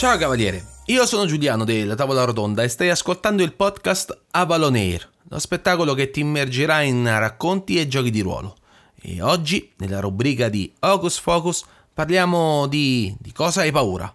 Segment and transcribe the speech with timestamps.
[0.00, 5.06] Ciao cavaliere, io sono Giuliano della Tavola Rotonda e stai ascoltando il podcast Avalon Air,
[5.28, 8.56] lo spettacolo che ti immergerà in racconti e giochi di ruolo.
[8.98, 13.14] E oggi, nella rubrica di Hocus Focus, parliamo di...
[13.20, 14.10] di cosa hai paura.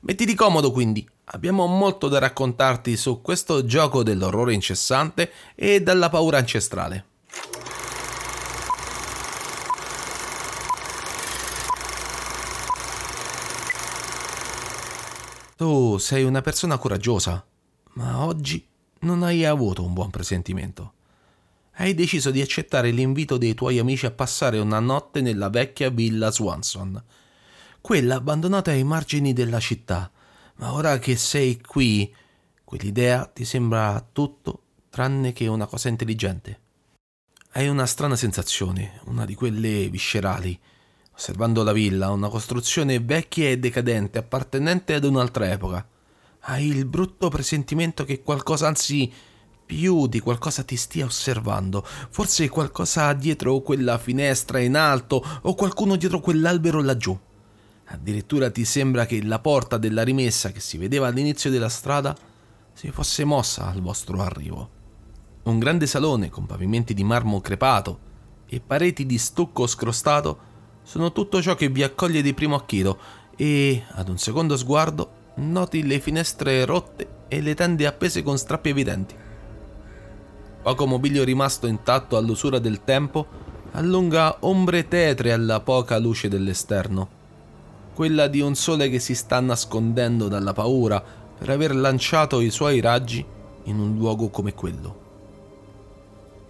[0.00, 6.36] Mettiti comodo quindi, abbiamo molto da raccontarti su questo gioco dell'orrore incessante e dalla paura
[6.36, 7.06] ancestrale.
[15.56, 17.46] Tu sei una persona coraggiosa,
[17.92, 18.66] ma oggi
[19.00, 20.94] non hai avuto un buon presentimento.
[21.74, 26.32] Hai deciso di accettare l'invito dei tuoi amici a passare una notte nella vecchia villa
[26.32, 27.00] Swanson,
[27.80, 30.10] quella abbandonata ai margini della città.
[30.56, 32.12] Ma ora che sei qui,
[32.64, 36.60] quell'idea ti sembra tutto tranne che una cosa intelligente.
[37.52, 40.58] Hai una strana sensazione, una di quelle viscerali
[41.14, 45.86] osservando la villa, una costruzione vecchia e decadente appartenente ad un'altra epoca.
[46.46, 49.10] Hai il brutto presentimento che qualcosa, anzi
[49.64, 55.96] più di qualcosa ti stia osservando, forse qualcosa dietro quella finestra in alto o qualcuno
[55.96, 57.18] dietro quell'albero laggiù.
[57.86, 62.16] Addirittura ti sembra che la porta della rimessa che si vedeva all'inizio della strada
[62.72, 64.70] si fosse mossa al vostro arrivo.
[65.44, 68.12] Un grande salone con pavimenti di marmo crepato
[68.46, 70.52] e pareti di stucco scrostato
[70.84, 72.98] sono tutto ciò che vi accoglie di primo acchito
[73.36, 78.68] e, ad un secondo sguardo, noti le finestre rotte e le tende appese con strappi
[78.68, 79.14] evidenti.
[80.62, 83.26] Poco mobilio rimasto intatto all'usura del tempo
[83.72, 87.08] allunga ombre tetre alla poca luce dell'esterno,
[87.94, 91.02] quella di un sole che si sta nascondendo dalla paura
[91.36, 93.24] per aver lanciato i suoi raggi
[93.64, 95.03] in un luogo come quello.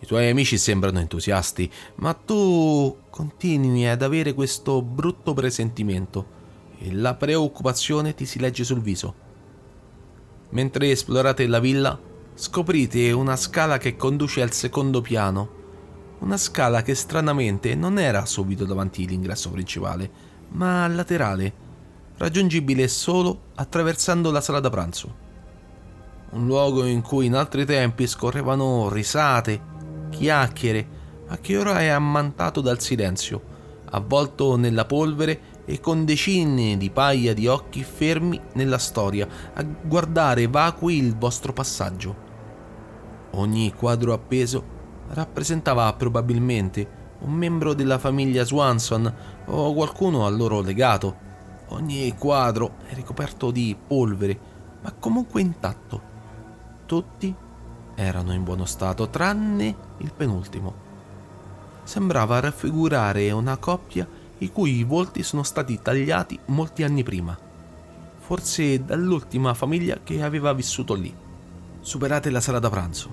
[0.04, 6.26] I tuoi amici sembrano entusiasti, ma tu continui ad avere questo brutto presentimento
[6.78, 9.14] e la preoccupazione ti si legge sul viso.
[10.50, 11.98] Mentre esplorate la villa,
[12.34, 15.48] scoprite una scala che conduce al secondo piano.
[16.18, 20.10] Una scala che stranamente non era subito davanti all'ingresso principale,
[20.50, 21.52] ma laterale,
[22.18, 25.22] raggiungibile solo attraversando la sala da pranzo.
[26.32, 29.72] Un luogo in cui in altri tempi scorrevano risate,
[30.14, 30.86] chiacchiere,
[31.28, 33.42] ma che ora è ammantato dal silenzio,
[33.90, 40.46] avvolto nella polvere e con decine di paia di occhi fermi nella storia, a guardare
[40.46, 42.22] vacui il vostro passaggio.
[43.32, 44.72] Ogni quadro appeso
[45.08, 49.12] rappresentava probabilmente un membro della famiglia Swanson
[49.46, 51.22] o qualcuno a loro legato.
[51.68, 54.38] Ogni quadro è ricoperto di polvere,
[54.82, 56.12] ma comunque intatto.
[56.86, 57.34] Tutti
[57.94, 60.82] erano in buono stato, tranne il penultimo.
[61.84, 64.06] Sembrava raffigurare una coppia
[64.38, 67.38] i cui volti sono stati tagliati molti anni prima,
[68.18, 71.14] forse dall'ultima famiglia che aveva vissuto lì.
[71.80, 73.10] Superate la sala da pranzo,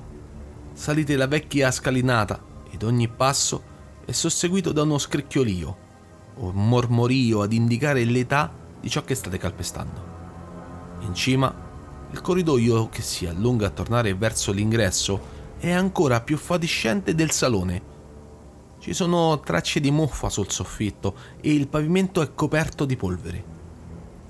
[0.73, 2.41] salite la vecchia scalinata
[2.71, 3.61] ed ogni passo
[4.05, 5.77] è susseguito da uno scricchiolio
[6.35, 10.09] o un mormorio ad indicare l'età di ciò che state calpestando.
[11.01, 11.53] In cima
[12.11, 17.89] il corridoio che si allunga a tornare verso l'ingresso è ancora più fatiscente del salone.
[18.79, 23.43] Ci sono tracce di muffa sul soffitto e il pavimento è coperto di polvere.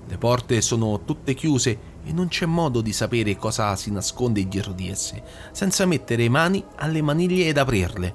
[0.06, 4.72] Le porte sono tutte chiuse e non c'è modo di sapere cosa si nasconde dietro
[4.72, 5.22] di esse,
[5.52, 8.14] senza mettere mani alle maniglie ed aprirle.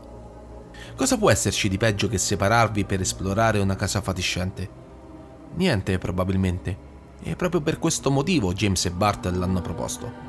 [0.95, 4.69] Cosa può esserci di peggio che separarvi per esplorare una casa fatiscente?
[5.56, 6.86] Niente, probabilmente.
[7.23, 10.25] E proprio per questo motivo James e Bart l'hanno proposto.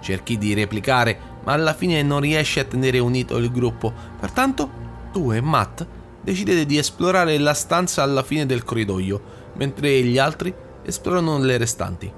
[0.00, 3.92] Cerchi di replicare, ma alla fine non riesci a tenere unito il gruppo.
[4.20, 4.70] Pertanto,
[5.12, 5.86] tu e Matt
[6.20, 9.22] decidete di esplorare la stanza alla fine del corridoio,
[9.54, 12.12] mentre gli altri esplorano le restanti.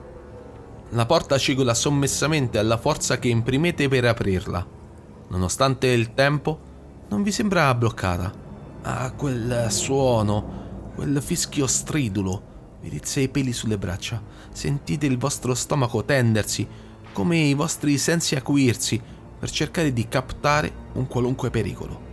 [0.90, 4.66] La porta cigola sommessamente alla forza che imprimete per aprirla.
[5.28, 6.58] Nonostante il tempo,
[7.08, 8.32] non vi sembra bloccata.
[8.82, 14.22] Ha quel suono, quel fischio stridulo vi rizza i peli sulle braccia,
[14.52, 16.66] sentite il vostro stomaco tendersi,
[17.12, 19.00] come i vostri sensi acuirsi
[19.38, 22.06] per cercare di captare un qualunque pericolo.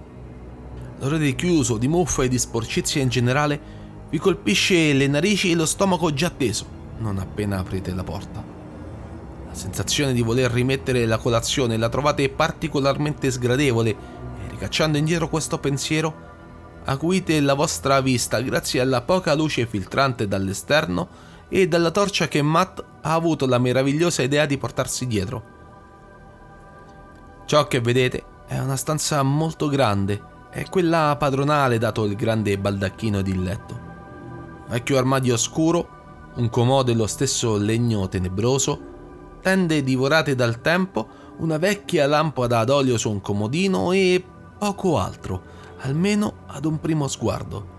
[1.00, 5.66] L'odore chiuso, di muffa e di sporcizia in generale vi colpisce le narici e lo
[5.66, 8.44] stomaco già teso non appena aprite la porta.
[9.48, 15.60] La sensazione di voler rimettere la colazione la trovate particolarmente sgradevole e ricacciando indietro questo
[15.60, 16.25] pensiero
[16.86, 21.08] acuite la vostra vista grazie alla poca luce filtrante dall'esterno
[21.50, 25.54] e dalla torcia che Matt ha avuto la meravigliosa idea di portarsi dietro.
[27.46, 33.20] Ciò che vedete è una stanza molto grande, è quella padronale dato il grande baldacchino
[33.20, 33.80] ed il letto.
[34.68, 35.88] Vecchio armadio scuro,
[36.36, 38.94] un comò dello stesso legno tenebroso,
[39.42, 41.08] tende divorate dal tempo,
[41.38, 44.24] una vecchia lampada ad olio su un comodino e
[44.58, 45.54] poco altro,
[45.86, 47.74] almeno ad un primo sguardo.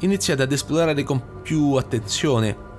[0.00, 2.70] Iniziate ad esplorare con più attenzione.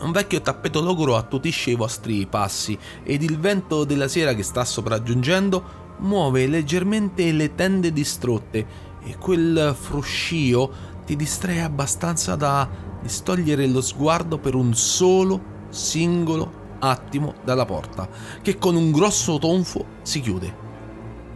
[0.00, 4.64] Un vecchio tappeto logoro attutisce i vostri passi ed il vento della sera che sta
[4.64, 8.66] sopraggiungendo muove leggermente le tende distrutte
[9.02, 10.72] e quel fruscio
[11.04, 12.68] ti distrae abbastanza da
[13.02, 18.08] distogliere lo sguardo per un solo singolo attimo dalla porta,
[18.42, 20.69] che con un grosso tonfo si chiude.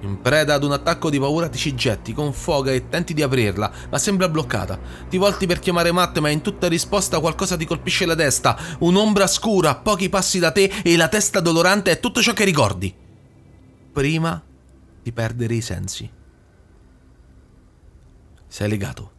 [0.04, 3.22] In preda ad un attacco di paura ti ci getti con foga e tenti di
[3.22, 4.78] aprirla, ma sembra bloccata.
[5.08, 8.54] Ti volti per chiamare Matt, ma in tutta risposta qualcosa ti colpisce la testa.
[8.80, 12.44] Un'ombra scura a pochi passi da te e la testa dolorante è tutto ciò che
[12.44, 12.94] ricordi.
[13.92, 14.42] Prima
[15.02, 16.10] di perdere i sensi.
[18.46, 19.12] Sei legato.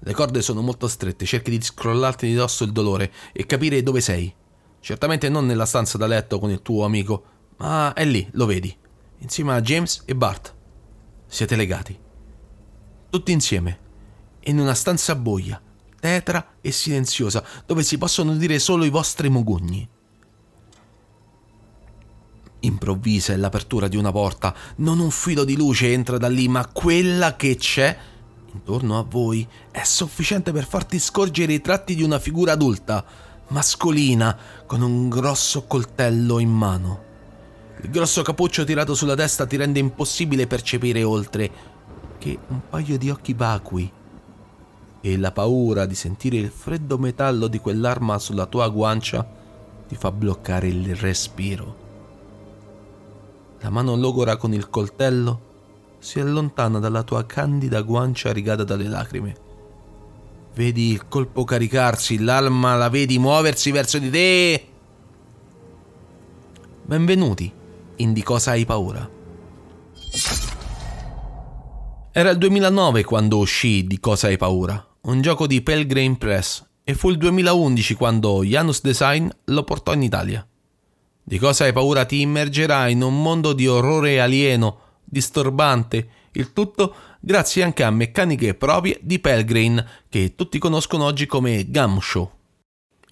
[0.00, 4.00] Le corde sono molto strette, cerchi di scrollarti di dosso il dolore e capire dove
[4.00, 4.34] sei.
[4.80, 7.24] Certamente non nella stanza da letto con il tuo amico,
[7.58, 8.74] ma è lì, lo vedi,
[9.20, 10.54] insieme a James e Bart.
[11.26, 11.98] Siete legati.
[13.08, 13.78] Tutti insieme,
[14.44, 15.60] in una stanza buia,
[15.98, 19.88] tetra e silenziosa, dove si possono udire solo i vostri mugugni.
[22.62, 26.66] Improvvisa è l'apertura di una porta, non un filo di luce entra da lì, ma
[26.66, 27.96] quella che c'è
[28.52, 33.04] intorno a voi è sufficiente per farti scorgere i tratti di una figura adulta,
[33.48, 37.09] mascolina, con un grosso coltello in mano.
[37.82, 41.50] Il grosso cappuccio tirato sulla testa ti rende impossibile percepire oltre
[42.18, 43.90] che un paio di occhi vacui.
[45.00, 49.26] E la paura di sentire il freddo metallo di quell'arma sulla tua guancia
[49.88, 51.88] ti fa bloccare il respiro.
[53.60, 55.48] La mano logora con il coltello
[55.98, 59.36] si allontana dalla tua candida guancia rigata dalle lacrime.
[60.54, 64.66] Vedi il colpo caricarsi, l'arma la vedi muoversi verso di te.
[66.84, 67.59] Benvenuti
[68.00, 69.08] in Di cosa hai paura.
[72.12, 76.94] Era il 2009 quando uscì Di cosa hai paura, un gioco di Pelgrane Press, e
[76.94, 80.46] fu il 2011 quando Janus Design lo portò in Italia.
[81.22, 86.94] Di cosa hai paura ti immergerà in un mondo di orrore alieno, disturbante, il tutto
[87.20, 92.39] grazie anche a meccaniche proprie di Pelgrane che tutti conoscono oggi come Gumshow.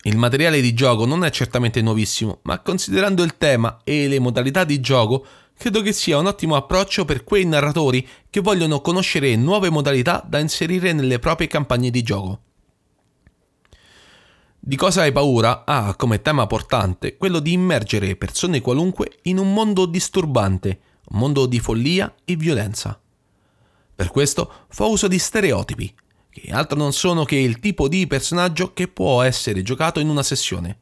[0.09, 4.65] Il materiale di gioco non è certamente nuovissimo, ma considerando il tema e le modalità
[4.65, 5.23] di gioco,
[5.55, 10.39] credo che sia un ottimo approccio per quei narratori che vogliono conoscere nuove modalità da
[10.39, 12.41] inserire nelle proprie campagne di gioco.
[14.59, 19.53] Di cosa hai paura ha come tema portante quello di immergere persone qualunque in un
[19.53, 20.81] mondo disturbante,
[21.11, 22.99] un mondo di follia e violenza.
[23.95, 25.95] Per questo fa uso di stereotipi,
[26.41, 30.23] che altro non sono che il tipo di personaggio che può essere giocato in una
[30.23, 30.79] sessione.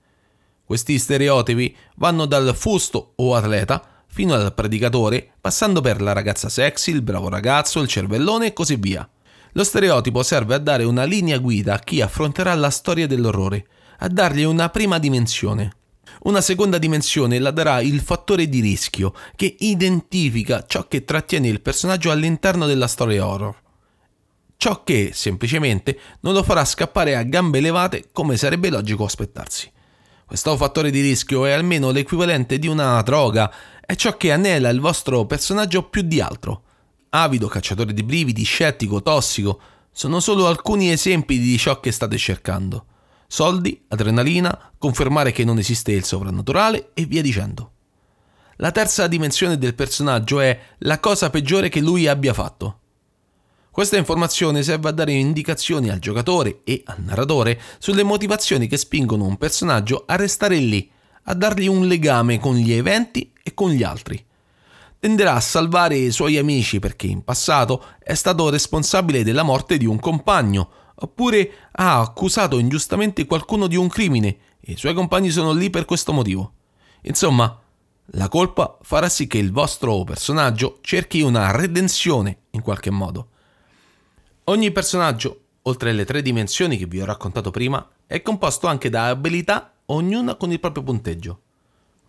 [0.64, 6.90] Questi stereotipi vanno dal fusto o atleta fino al predicatore, passando per la ragazza sexy,
[6.90, 9.08] il bravo ragazzo, il cervellone e così via.
[9.52, 13.66] Lo stereotipo serve a dare una linea guida a chi affronterà la storia dell'orrore,
[13.98, 15.72] a dargli una prima dimensione.
[16.22, 21.60] Una seconda dimensione la darà il fattore di rischio, che identifica ciò che trattiene il
[21.60, 23.64] personaggio all'interno della storia horror.
[24.56, 29.70] Ciò che, semplicemente, non lo farà scappare a gambe levate come sarebbe logico aspettarsi.
[30.24, 34.80] Questo fattore di rischio è almeno l'equivalente di una droga, è ciò che anela il
[34.80, 36.62] vostro personaggio più di altro.
[37.10, 39.60] Avido, cacciatore di brividi, scettico, tossico,
[39.92, 42.86] sono solo alcuni esempi di ciò che state cercando
[43.26, 47.72] soldi, adrenalina, confermare che non esiste il sovrannaturale e via dicendo.
[48.56, 52.80] La terza dimensione del personaggio è la cosa peggiore che lui abbia fatto.
[53.76, 59.26] Questa informazione serve a dare indicazioni al giocatore e al narratore sulle motivazioni che spingono
[59.26, 60.90] un personaggio a restare lì,
[61.24, 64.24] a dargli un legame con gli eventi e con gli altri.
[64.98, 69.84] Tenderà a salvare i suoi amici perché in passato è stato responsabile della morte di
[69.84, 75.52] un compagno, oppure ha accusato ingiustamente qualcuno di un crimine e i suoi compagni sono
[75.52, 76.52] lì per questo motivo.
[77.02, 77.60] Insomma,
[78.12, 83.32] la colpa farà sì che il vostro personaggio cerchi una redenzione in qualche modo.
[84.48, 89.08] Ogni personaggio, oltre alle tre dimensioni che vi ho raccontato prima, è composto anche da
[89.08, 91.40] abilità, ognuna con il proprio punteggio.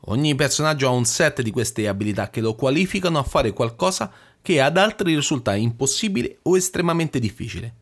[0.02, 4.62] Ogni personaggio ha un set di queste abilità che lo qualificano a fare qualcosa che
[4.62, 7.74] ad altri risulta impossibile o estremamente difficile.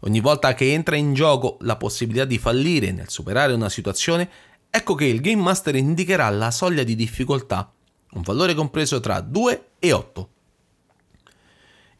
[0.00, 4.30] Ogni volta che entra in gioco la possibilità di fallire nel superare una situazione,
[4.70, 7.70] ecco che il Game Master indicherà la soglia di difficoltà,
[8.12, 10.28] un valore compreso tra 2 e 8.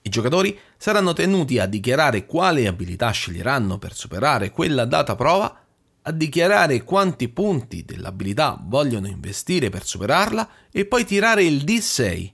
[0.06, 5.62] I giocatori saranno tenuti a dichiarare quale abilità sceglieranno per superare quella data prova,
[6.02, 12.32] a dichiarare quanti punti dell'abilità vogliono investire per superarla e poi tirare il D6.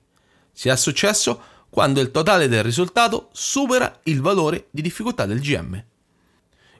[0.50, 5.80] Sia successo quando il totale del risultato supera il valore di difficoltà del GM.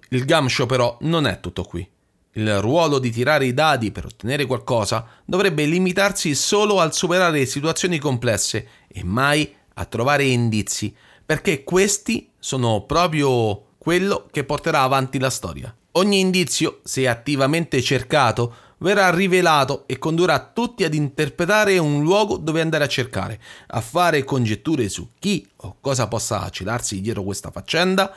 [0.08, 1.88] Il Gamshow però non è tutto qui.
[2.32, 7.98] Il ruolo di tirare i dadi per ottenere qualcosa dovrebbe limitarsi solo al superare situazioni
[7.98, 15.30] complesse e mai a trovare indizi, perché questi sono proprio quello che porterà avanti la
[15.30, 15.74] storia.
[15.92, 22.60] Ogni indizio, se attivamente cercato, verrà rivelato e condurrà tutti ad interpretare un luogo dove
[22.60, 28.12] andare a cercare, a fare congetture su chi o cosa possa celarsi dietro questa faccenda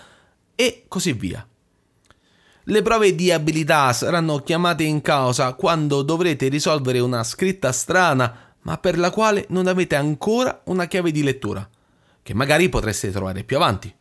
[0.55, 1.45] e così via.
[2.65, 8.77] Le prove di abilità saranno chiamate in causa quando dovrete risolvere una scritta strana ma
[8.77, 11.67] per la quale non avete ancora una chiave di lettura,
[12.21, 13.93] che magari potreste trovare più avanti.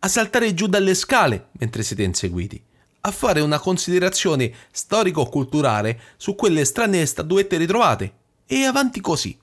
[0.00, 2.62] A saltare giù dalle scale mentre siete inseguiti
[3.02, 8.12] a fare una considerazione storico-culturale su quelle strane statuette ritrovate
[8.46, 9.38] e avanti così.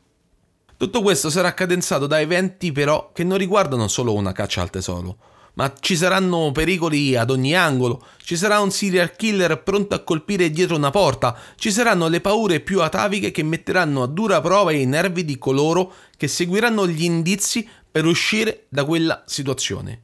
[0.76, 5.18] Tutto questo sarà cadenzato da eventi però che non riguardano solo una caccia al tesoro,
[5.58, 10.52] ma ci saranno pericoli ad ogni angolo, ci sarà un serial killer pronto a colpire
[10.52, 14.86] dietro una porta, ci saranno le paure più ataviche che metteranno a dura prova i
[14.86, 20.02] nervi di coloro che seguiranno gli indizi per uscire da quella situazione.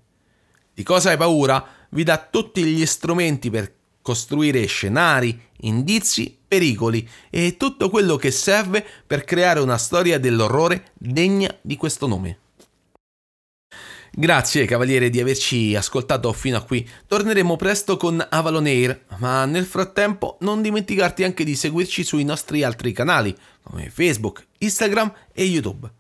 [0.74, 1.82] Di cosa hai paura?
[1.94, 8.84] vi dà tutti gli strumenti per costruire scenari, indizi, pericoli e tutto quello che serve
[9.06, 12.40] per creare una storia dell'orrore degna di questo nome.
[14.16, 16.88] Grazie Cavaliere di averci ascoltato fino a qui.
[17.08, 22.62] Torneremo presto con Avalon Air, ma nel frattempo non dimenticarti anche di seguirci sui nostri
[22.62, 25.92] altri canali come Facebook, Instagram e YouTube.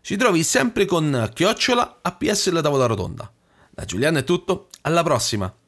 [0.00, 3.30] Ci trovi sempre con chiocciola APS la tavola rotonda.
[3.70, 5.59] Da Giuliano è tutto, alla prossima!